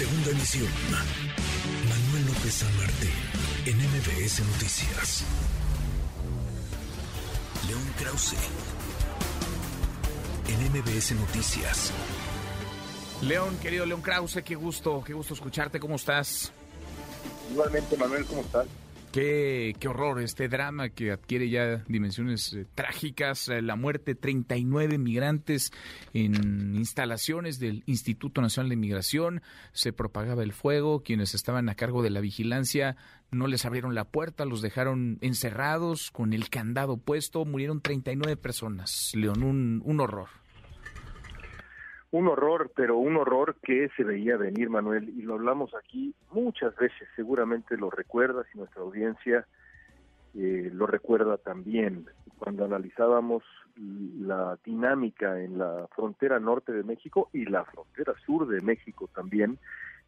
Segunda 0.00 0.30
emisión. 0.30 0.66
Manuel 1.86 2.26
López 2.28 2.54
San 2.54 2.74
Martín, 2.78 3.10
en 3.66 3.76
MBS 3.76 4.40
Noticias. 4.46 5.24
León 7.68 7.82
Krause, 7.98 8.34
en 10.48 10.72
MBS 10.72 11.12
Noticias. 11.16 11.92
León, 13.20 13.58
querido 13.58 13.84
León 13.84 14.00
Krause, 14.00 14.42
qué 14.42 14.54
gusto, 14.54 15.04
qué 15.04 15.12
gusto 15.12 15.34
escucharte. 15.34 15.78
¿Cómo 15.78 15.96
estás? 15.96 16.50
Igualmente, 17.52 17.94
Manuel, 17.98 18.24
¿cómo 18.24 18.40
estás? 18.40 18.66
Qué, 19.12 19.74
qué 19.80 19.88
horror, 19.88 20.22
este 20.22 20.48
drama 20.48 20.90
que 20.90 21.10
adquiere 21.10 21.50
ya 21.50 21.78
dimensiones 21.88 22.52
eh, 22.52 22.64
trágicas, 22.76 23.48
eh, 23.48 23.60
la 23.60 23.74
muerte 23.74 24.12
de 24.12 24.20
39 24.20 24.98
migrantes 24.98 25.72
en 26.14 26.76
instalaciones 26.76 27.58
del 27.58 27.82
Instituto 27.86 28.40
Nacional 28.40 28.70
de 28.70 28.76
Migración, 28.76 29.42
se 29.72 29.92
propagaba 29.92 30.44
el 30.44 30.52
fuego, 30.52 31.02
quienes 31.02 31.34
estaban 31.34 31.68
a 31.68 31.74
cargo 31.74 32.04
de 32.04 32.10
la 32.10 32.20
vigilancia 32.20 32.96
no 33.32 33.48
les 33.48 33.64
abrieron 33.64 33.96
la 33.96 34.04
puerta, 34.04 34.44
los 34.44 34.62
dejaron 34.62 35.18
encerrados 35.22 36.12
con 36.12 36.32
el 36.32 36.48
candado 36.48 36.96
puesto, 36.96 37.44
murieron 37.44 37.80
39 37.80 38.36
personas, 38.36 39.10
León, 39.16 39.42
un, 39.42 39.82
un 39.84 40.00
horror. 40.00 40.39
Un 42.12 42.26
horror, 42.26 42.72
pero 42.74 42.96
un 42.96 43.16
horror 43.16 43.56
que 43.62 43.88
se 43.96 44.02
veía 44.02 44.36
venir, 44.36 44.68
Manuel, 44.68 45.08
y 45.10 45.22
lo 45.22 45.34
hablamos 45.34 45.74
aquí 45.74 46.14
muchas 46.32 46.74
veces, 46.76 47.08
seguramente 47.14 47.76
lo 47.76 47.88
recuerdas 47.88 48.46
y 48.52 48.58
nuestra 48.58 48.82
audiencia 48.82 49.46
eh, 50.34 50.70
lo 50.72 50.86
recuerda 50.86 51.36
también. 51.38 52.06
Cuando 52.38 52.64
analizábamos 52.64 53.42
la 53.76 54.58
dinámica 54.64 55.40
en 55.40 55.58
la 55.58 55.88
frontera 55.94 56.40
norte 56.40 56.72
de 56.72 56.82
México 56.82 57.28
y 57.32 57.44
la 57.44 57.64
frontera 57.64 58.14
sur 58.24 58.48
de 58.48 58.60
México 58.60 59.08
también, 59.14 59.58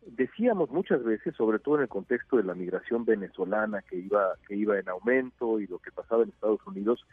decíamos 0.06 0.70
muchas 0.70 1.03
veces, 1.05 1.34
sobre 1.37 1.58
todo 1.58 1.77
en 1.77 1.83
el 1.83 1.89
contexto 1.89 2.36
de 2.36 2.45
la 2.45 2.55
migración 2.55 3.05
venezolana 3.05 3.83
que 3.83 3.97
iba 3.97 4.34
que 4.47 4.56
iba 4.56 4.78
en 4.78 4.89
aumento 4.89 5.61
y 5.61 5.67
lo 5.67 5.78
que 5.78 5.92
pasaba 5.92 6.23
en 6.23 6.30
Estados 6.30 6.64
Unidos, 6.67 7.06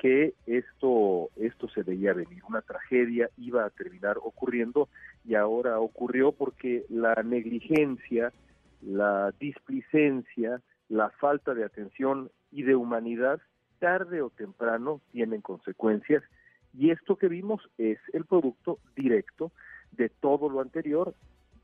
que 0.00 0.32
esto, 0.46 1.28
esto 1.36 1.68
se 1.68 1.82
veía 1.82 2.14
venir, 2.14 2.42
una 2.48 2.62
tragedia 2.62 3.28
iba 3.36 3.66
a 3.66 3.70
terminar 3.70 4.16
ocurriendo 4.16 4.88
y 5.26 5.34
ahora 5.34 5.78
ocurrió 5.78 6.32
porque 6.32 6.86
la 6.88 7.14
negligencia, 7.22 8.32
la 8.80 9.30
displicencia, 9.38 10.62
la 10.88 11.10
falta 11.10 11.52
de 11.52 11.64
atención 11.64 12.30
y 12.50 12.62
de 12.62 12.76
humanidad, 12.76 13.42
tarde 13.78 14.22
o 14.22 14.30
temprano 14.30 15.02
tienen 15.12 15.42
consecuencias. 15.42 16.22
Y 16.72 16.92
esto 16.92 17.16
que 17.16 17.28
vimos 17.28 17.60
es 17.76 17.98
el 18.14 18.24
producto 18.24 18.78
directo 18.96 19.52
de 19.92 20.08
todo 20.08 20.48
lo 20.48 20.62
anterior 20.62 21.14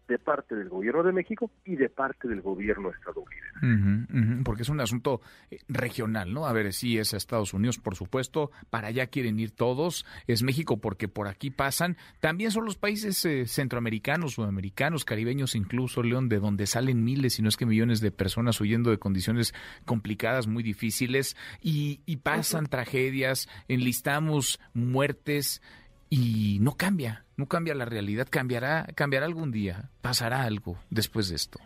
de 0.08 0.18
parte 0.18 0.54
del 0.54 0.68
gobierno 0.68 1.02
de 1.02 1.12
México 1.12 1.50
y 1.64 1.76
de 1.76 1.88
parte 1.88 2.28
del 2.28 2.40
gobierno 2.40 2.90
estadounidense. 2.90 4.42
porque 4.44 4.62
es 4.62 4.68
un 4.68 4.80
asunto 4.80 5.20
eh, 5.50 5.58
regional, 5.68 6.32
¿no? 6.32 6.46
A 6.46 6.52
ver, 6.52 6.72
sí 6.72 6.98
es 6.98 7.14
Estados 7.14 7.54
Unidos, 7.54 7.78
por 7.78 7.96
supuesto, 7.96 8.50
para 8.70 8.88
allá 8.88 9.06
quieren 9.06 9.40
ir 9.40 9.50
todos, 9.50 10.06
es 10.26 10.42
México 10.42 10.78
porque 10.78 11.08
por 11.08 11.28
aquí 11.28 11.50
pasan, 11.50 11.96
también 12.20 12.50
son 12.50 12.64
los 12.64 12.76
países 12.76 13.24
eh, 13.24 13.46
centroamericanos, 13.46 14.34
sudamericanos, 14.34 15.04
caribeños 15.04 15.54
incluso, 15.54 16.02
León, 16.02 16.28
de 16.28 16.38
donde 16.38 16.66
salen 16.66 17.04
miles, 17.04 17.34
si 17.34 17.42
no 17.42 17.48
es 17.48 17.56
que 17.56 17.66
millones 17.66 18.00
de 18.00 18.10
personas 18.10 18.60
huyendo 18.60 18.90
de 18.90 18.98
condiciones 18.98 19.54
complicadas, 19.84 20.46
muy 20.46 20.62
difíciles, 20.62 21.36
y, 21.60 22.00
y 22.06 22.18
pasan 22.18 22.66
tragedias, 22.66 23.48
enlistamos 23.68 24.60
muertes, 24.74 25.62
y 26.08 26.58
no 26.60 26.76
cambia, 26.76 27.24
no 27.36 27.46
cambia 27.46 27.74
la 27.74 27.84
realidad, 27.84 28.26
cambiará, 28.30 28.86
cambiará 28.94 29.26
algún 29.26 29.50
día, 29.50 29.90
pasará 30.02 30.42
algo 30.42 30.76
después 30.90 31.28
de 31.28 31.36
esto. 31.36 31.58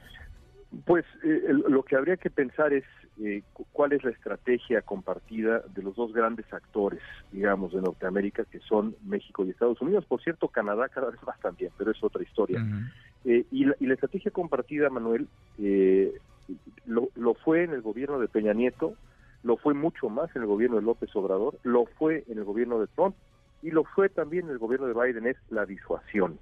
Pues 0.84 1.04
eh, 1.24 1.42
lo 1.68 1.82
que 1.82 1.96
habría 1.96 2.16
que 2.16 2.30
pensar 2.30 2.72
es 2.72 2.84
eh, 3.20 3.42
cuál 3.72 3.92
es 3.92 4.04
la 4.04 4.10
estrategia 4.10 4.82
compartida 4.82 5.62
de 5.74 5.82
los 5.82 5.96
dos 5.96 6.12
grandes 6.12 6.50
actores, 6.52 7.00
digamos, 7.32 7.72
de 7.72 7.82
Norteamérica, 7.82 8.44
que 8.44 8.60
son 8.60 8.94
México 9.04 9.44
y 9.44 9.50
Estados 9.50 9.80
Unidos. 9.80 10.04
Por 10.06 10.22
cierto, 10.22 10.48
Canadá 10.48 10.88
cada 10.88 11.10
vez 11.10 11.22
más 11.24 11.38
también, 11.40 11.72
pero 11.76 11.90
es 11.90 12.02
otra 12.02 12.22
historia. 12.22 12.64
Eh, 13.24 13.44
y, 13.50 13.64
la, 13.64 13.74
y, 13.80 13.86
la, 13.86 13.94
estrategia 13.94 14.30
compartida, 14.30 14.88
Manuel, 14.90 15.26
lo, 16.86 17.08
lo 17.16 17.34
fue 17.34 17.64
en 17.64 17.72
el 17.72 17.82
gobierno 17.82 18.20
de 18.20 18.28
Peña 18.28 18.54
Nieto, 18.54 18.94
lo 19.42 19.56
fue 19.56 19.74
mucho 19.74 20.08
más 20.08 20.34
en 20.36 20.42
el 20.42 20.48
gobierno 20.48 20.76
de 20.76 20.82
López 20.82 21.14
Obrador, 21.16 21.58
lo 21.64 21.86
fue 21.86 22.24
en 22.28 22.38
el 22.38 22.44
gobierno 22.44 22.78
de 22.78 22.86
Trump 22.88 23.16
y 23.62 23.70
lo 23.70 23.84
fue 23.84 24.08
también 24.08 24.48
el 24.48 24.58
gobierno 24.58 24.86
de 24.86 24.94
Biden, 24.94 25.26
es 25.26 25.36
la 25.50 25.66
disuasión. 25.66 26.38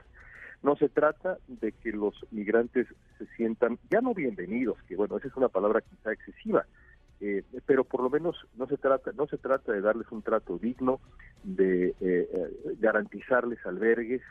No 0.62 0.76
se 0.76 0.88
trata 0.88 1.38
de 1.46 1.72
que 1.72 1.92
los 1.92 2.14
migrantes 2.30 2.86
se 3.18 3.26
sientan 3.36 3.78
ya 3.90 4.00
no 4.00 4.14
bienvenidos, 4.14 4.76
que 4.88 4.96
bueno, 4.96 5.16
esa 5.16 5.28
es 5.28 5.36
una 5.36 5.48
palabra 5.48 5.80
quizá 5.80 6.12
excesiva, 6.12 6.66
eh, 7.20 7.44
pero 7.66 7.84
por 7.84 8.02
lo 8.02 8.10
menos 8.10 8.36
no 8.56 8.66
se 8.66 8.76
trata 8.76 9.12
no 9.12 9.26
se 9.26 9.38
trata 9.38 9.72
de 9.72 9.80
darles 9.80 10.10
un 10.10 10.22
trato 10.22 10.58
digno, 10.58 11.00
de 11.44 11.88
eh, 11.88 11.94
eh, 12.00 12.50
garantizarles 12.78 13.64
albergues, 13.66 14.22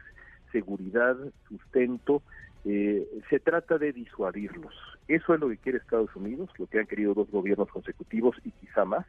seguridad, 0.52 1.16
sustento, 1.48 2.22
se 2.64 3.40
trata 3.42 3.78
de 3.78 3.94
disuadirlos. 3.94 4.74
Eso 5.08 5.34
es 5.34 5.40
lo 5.40 5.48
que 5.48 5.58
quiere 5.58 5.78
Estados 5.78 6.14
Unidos, 6.18 6.50
lo 6.58 6.68
que 6.68 6.80
han 6.80 6.86
querido 6.86 7.14
dos 7.14 7.32
gobiernos 7.32 7.70
consecutivos 7.70 8.36
y 8.44 8.52
quizá 8.52 8.84
más, 8.84 9.06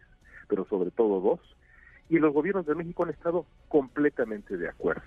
pero 0.47 0.65
sobre 0.67 0.93
todo 0.93 1.21
dos 1.21 1.41
y 2.09 2.19
los 2.19 2.33
gobiernos 2.33 2.67
de 2.67 2.75
México 2.75 3.05
han 3.05 3.11
estado 3.11 3.47
completamente 3.69 4.57
de 4.57 4.69
acuerdo. 4.69 5.03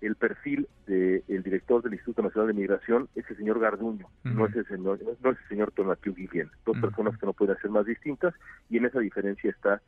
El 0.00 0.16
perfil 0.16 0.68
del 0.86 1.42
director 1.42 1.82
del 1.82 1.94
Instituto 1.94 2.22
Nacional 2.22 2.48
de 2.48 2.60
Migración 2.60 3.08
es 3.14 3.24
el 3.30 3.36
señor 3.38 3.58
Garduño, 3.58 4.06
no, 4.24 4.46
es 4.46 4.54
el 4.54 4.66
señor, 4.66 5.00
no 5.02 5.30
es 5.30 5.38
el 5.38 5.48
señor 5.48 5.72
Tonatiu 5.72 6.14
Guillén, 6.14 6.50
dos 6.66 6.78
personas 6.78 7.16
que 7.16 7.24
no 7.24 7.32
pueden 7.32 7.56
ser 7.58 7.70
más 7.70 7.86
distintas 7.86 8.34
y 8.68 8.76
en 8.76 8.84
esa 8.84 9.00
diferencia 9.00 9.50
está 9.50 9.80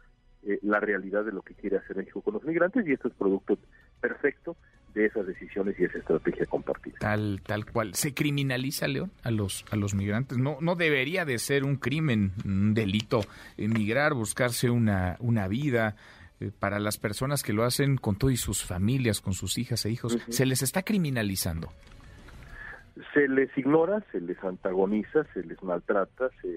eh, 0.44 0.58
la 0.62 0.80
realidad 0.80 1.24
de 1.24 1.32
lo 1.32 1.42
que 1.42 1.54
quiere 1.54 1.76
hacer 1.76 1.96
México 1.96 2.22
con 2.22 2.34
los 2.34 2.44
migrantes 2.44 2.86
y 2.86 2.92
esto 2.92 3.08
es 3.08 3.14
producto 3.14 3.58
perfecto 4.00 4.56
de 4.94 5.06
esas 5.06 5.26
decisiones 5.26 5.78
y 5.78 5.84
esa 5.84 5.98
estrategia 5.98 6.46
compartida. 6.46 6.96
Tal 6.98 7.42
tal 7.44 7.66
cual. 7.66 7.94
Se 7.94 8.14
criminaliza 8.14 8.88
León 8.88 9.10
a 9.22 9.30
los 9.30 9.66
a 9.70 9.76
los 9.76 9.94
migrantes. 9.94 10.38
No 10.38 10.56
no 10.60 10.76
debería 10.76 11.26
de 11.26 11.38
ser 11.38 11.64
un 11.64 11.76
crimen, 11.76 12.32
un 12.46 12.72
delito 12.72 13.20
emigrar, 13.58 14.14
buscarse 14.14 14.70
una 14.70 15.16
una 15.20 15.48
vida 15.48 15.96
eh, 16.38 16.50
para 16.58 16.78
las 16.78 16.98
personas 16.98 17.42
que 17.42 17.54
lo 17.54 17.64
hacen 17.64 17.96
con 17.96 18.16
todo 18.16 18.30
y 18.30 18.36
sus 18.36 18.62
familias, 18.62 19.20
con 19.22 19.32
sus 19.32 19.56
hijas 19.56 19.86
e 19.86 19.90
hijos, 19.90 20.18
se 20.28 20.44
les 20.44 20.62
está 20.62 20.82
criminalizando. 20.82 21.72
Se 23.14 23.26
les 23.28 23.56
ignora, 23.56 24.04
se 24.12 24.20
les 24.20 24.42
antagoniza, 24.44 25.24
se 25.32 25.42
les 25.44 25.62
maltrata, 25.62 26.28
se, 26.42 26.48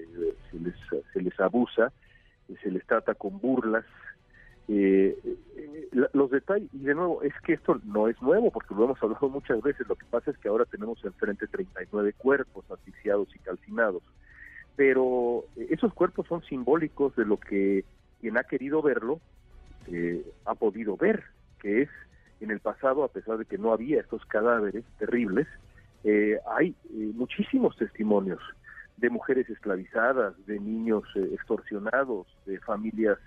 les, 0.58 0.74
se 1.12 1.22
les 1.22 1.38
abusa, 1.40 1.92
se 2.62 2.70
les 2.70 2.84
trata 2.86 3.14
con 3.14 3.40
burlas. 3.40 3.84
Eh, 4.68 5.18
eh, 5.56 6.08
los 6.12 6.30
detalles, 6.30 6.68
y 6.74 6.80
de 6.80 6.94
nuevo, 6.94 7.22
es 7.22 7.32
que 7.44 7.54
esto 7.54 7.80
no 7.84 8.08
es 8.08 8.20
nuevo, 8.20 8.50
porque 8.50 8.74
lo 8.74 8.84
hemos 8.84 9.02
hablado 9.02 9.28
muchas 9.28 9.62
veces, 9.62 9.88
lo 9.88 9.96
que 9.96 10.06
pasa 10.06 10.30
es 10.30 10.38
que 10.38 10.48
ahora 10.48 10.64
tenemos 10.66 11.02
enfrente 11.04 11.46
39 11.46 12.12
cuerpos 12.18 12.70
asfixiados 12.70 13.34
y 13.34 13.38
calcinados, 13.38 14.02
pero 14.76 15.44
esos 15.56 15.92
cuerpos 15.94 16.26
son 16.28 16.42
simbólicos 16.42 17.16
de 17.16 17.24
lo 17.24 17.38
que 17.38 17.84
quien 18.20 18.38
ha 18.38 18.44
querido 18.44 18.82
verlo 18.82 19.20
eh, 19.88 20.24
ha 20.44 20.54
podido 20.54 20.96
ver, 20.96 21.24
que 21.60 21.82
es 21.82 21.88
en 22.40 22.50
el 22.50 22.60
pasado, 22.60 23.04
a 23.04 23.08
pesar 23.08 23.38
de 23.38 23.44
que 23.44 23.58
no 23.58 23.72
había 23.72 24.00
estos 24.00 24.24
cadáveres 24.26 24.84
terribles, 24.98 25.46
eh, 26.04 26.38
hay 26.56 26.70
eh, 26.90 27.12
muchísimos 27.14 27.76
testimonios 27.76 28.40
de 28.96 29.10
mujeres 29.10 29.48
esclavizadas, 29.48 30.34
de 30.46 30.58
niños 30.58 31.04
extorsionados, 31.14 32.26
de 32.46 32.58
familias 32.60 33.18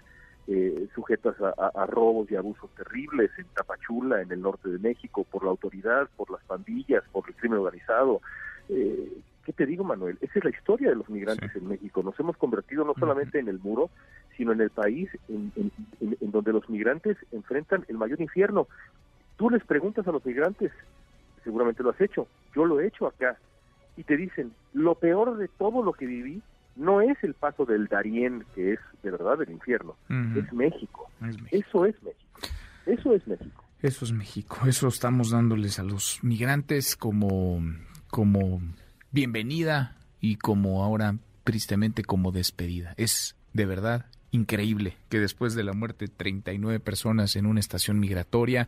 sujetas 0.93 1.35
a, 1.39 1.85
robos 1.85 2.29
y 2.29 2.35
abusos 2.35 2.69
terribles 2.75 3.31
en 3.37 3.45
Tapachula, 3.55 4.21
en 4.21 4.29
el 4.29 4.41
norte 4.41 4.67
de 4.67 4.77
México, 4.77 5.23
por 5.23 5.45
la 5.45 5.51
autoridad, 5.51 6.09
por 6.17 6.29
las 6.29 6.43
pandillas, 6.43 7.01
por 7.13 7.23
el 7.29 7.35
crimen 7.35 7.59
organizado. 7.59 8.19
¿Qué 8.67 9.51
te 9.51 9.65
digo, 9.65 9.83
Manuel? 9.83 10.17
Esa 10.21 10.39
es 10.39 10.45
la 10.45 10.51
historia 10.51 10.89
de 10.89 10.95
los 10.95 11.09
migrantes 11.09 11.53
en 11.55 11.67
México. 11.67 12.01
Nos 12.01 12.17
hemos 12.19 12.37
convertido 12.37 12.85
no 12.85 12.93
solamente 12.97 13.39
en 13.39 13.49
el 13.49 13.59
muro, 13.59 13.89
sino 14.37 14.51
en 14.51 14.61
el 14.61 14.69
país 14.69 15.09
en, 15.29 15.71
donde 16.21 16.53
los 16.53 16.69
migrantes 16.69 17.17
enfrentan 17.31 17.85
el 17.87 17.97
mayor 17.97 18.19
infierno. 18.21 18.67
Tú 19.37 19.49
les 19.49 19.63
preguntas 19.63 20.07
a 20.07 20.11
los 20.11 20.25
migrantes, 20.25 20.71
seguramente 21.43 21.83
lo 21.83 21.91
has 21.91 22.01
hecho, 22.01 22.27
yo 22.55 22.65
lo 22.65 22.79
he 22.79 22.87
hecho 22.87 23.07
acá, 23.07 23.37
y 23.97 24.03
te 24.03 24.17
dicen, 24.17 24.51
lo 24.73 24.95
peor 24.95 25.37
de 25.37 25.47
todo 25.47 25.83
lo 25.83 25.93
que 25.93 26.05
viví 26.05 26.41
no 26.75 27.01
es 27.01 27.17
el 27.23 27.35
paso 27.35 27.65
del 27.65 27.87
Darién, 27.87 28.45
que 28.55 28.73
es 28.73 28.79
de 29.03 29.11
verdad 29.11 29.41
el 29.41 29.51
infierno, 29.51 29.95
es, 30.35 30.51
México. 30.53 31.09
Eso 31.51 31.85
es 31.85 32.01
México. 32.01 32.39
Eso 32.85 33.13
es 33.13 33.27
México. 33.27 33.63
Eso 33.81 34.05
es 34.05 34.11
México. 34.11 34.57
Eso 34.65 34.87
estamos 34.87 35.29
dándoles 35.29 35.77
a 35.77 35.83
los 35.83 36.19
migrantes 36.23 36.95
como, 36.95 37.61
como 38.09 38.61
bienvenida 39.11 39.97
y 40.19 40.37
como 40.37 40.83
ahora 40.83 41.17
tristemente 41.43 42.03
como 42.03 42.31
despedida. 42.31 42.93
Es 42.97 43.35
de 43.53 43.65
verdad 43.65 44.05
increíble 44.33 44.97
que 45.09 45.19
después 45.19 45.53
de 45.53 45.63
la 45.63 45.73
muerte 45.73 46.05
de 46.05 46.11
39 46.11 46.79
personas 46.79 47.35
en 47.35 47.45
una 47.45 47.59
estación 47.59 47.99
migratoria, 47.99 48.67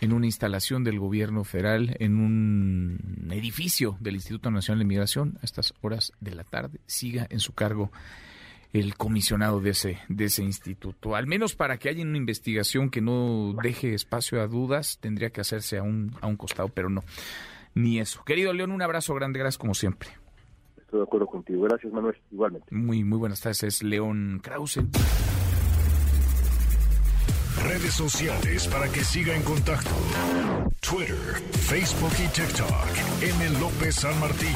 en 0.00 0.12
una 0.12 0.26
instalación 0.26 0.84
del 0.84 0.98
gobierno 0.98 1.44
federal, 1.44 1.96
en 1.98 2.16
un 2.16 3.28
edificio 3.30 3.96
del 4.00 4.14
Instituto 4.14 4.50
Nacional 4.50 4.78
de 4.78 4.84
Migración, 4.84 5.38
a 5.42 5.44
estas 5.44 5.74
horas 5.82 6.12
de 6.20 6.34
la 6.34 6.44
tarde, 6.44 6.80
siga 6.86 7.26
en 7.30 7.40
su 7.40 7.52
cargo 7.52 7.90
el 8.72 8.96
comisionado 8.96 9.60
de 9.60 9.70
ese, 9.70 9.98
de 10.08 10.26
ese 10.26 10.42
instituto. 10.42 11.14
Al 11.14 11.26
menos 11.26 11.54
para 11.54 11.78
que 11.78 11.88
haya 11.88 12.02
una 12.02 12.16
investigación 12.16 12.88
que 12.88 13.00
no 13.00 13.54
deje 13.62 13.94
espacio 13.94 14.40
a 14.40 14.46
dudas, 14.46 14.98
tendría 15.00 15.30
que 15.30 15.42
hacerse 15.42 15.78
a 15.78 15.82
un, 15.82 16.16
a 16.20 16.26
un 16.28 16.36
costado, 16.36 16.68
pero 16.68 16.88
no, 16.88 17.02
ni 17.74 17.98
eso. 17.98 18.24
Querido 18.24 18.52
León, 18.52 18.70
un 18.70 18.82
abrazo 18.82 19.14
grande, 19.14 19.40
gracias 19.40 19.58
como 19.58 19.74
siempre. 19.74 20.21
Estoy 20.92 21.00
de 21.00 21.04
acuerdo 21.04 21.26
contigo. 21.26 21.62
Gracias, 21.62 21.90
Manuel. 21.90 22.14
Igualmente. 22.30 22.66
Muy, 22.70 23.02
muy 23.02 23.16
buenas 23.16 23.40
tardes. 23.40 23.62
Es 23.62 23.82
León 23.82 24.40
Krause. 24.42 24.80
Redes 27.64 27.94
sociales 27.94 28.68
para 28.68 28.92
que 28.92 29.02
siga 29.02 29.34
en 29.34 29.42
contacto: 29.42 29.88
Twitter, 30.86 31.16
Facebook 31.52 32.12
y 32.22 32.28
TikTok. 32.28 33.22
M. 33.22 33.58
López 33.58 33.94
San 33.94 34.20
Martín. 34.20 34.54